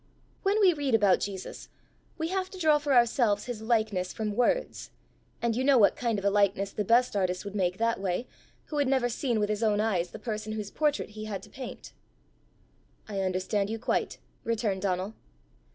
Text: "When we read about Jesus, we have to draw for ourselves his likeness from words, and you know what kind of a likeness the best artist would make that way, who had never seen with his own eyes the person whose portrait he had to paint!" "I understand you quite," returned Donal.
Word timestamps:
"When 0.41 0.59
we 0.61 0.73
read 0.73 0.95
about 0.95 1.19
Jesus, 1.19 1.69
we 2.17 2.29
have 2.29 2.49
to 2.49 2.57
draw 2.57 2.79
for 2.79 2.91
ourselves 2.95 3.45
his 3.45 3.61
likeness 3.61 4.13
from 4.13 4.35
words, 4.35 4.89
and 5.43 5.55
you 5.55 5.63
know 5.63 5.77
what 5.77 5.95
kind 5.95 6.17
of 6.17 6.25
a 6.25 6.31
likeness 6.31 6.71
the 6.71 6.83
best 6.83 7.15
artist 7.15 7.45
would 7.45 7.53
make 7.53 7.77
that 7.77 7.99
way, 7.99 8.25
who 8.65 8.79
had 8.79 8.87
never 8.87 9.09
seen 9.09 9.39
with 9.39 9.49
his 9.49 9.61
own 9.61 9.79
eyes 9.79 10.09
the 10.09 10.17
person 10.17 10.53
whose 10.53 10.71
portrait 10.71 11.09
he 11.09 11.25
had 11.25 11.43
to 11.43 11.51
paint!" 11.51 11.91
"I 13.07 13.19
understand 13.19 13.69
you 13.69 13.77
quite," 13.77 14.17
returned 14.43 14.81
Donal. 14.81 15.13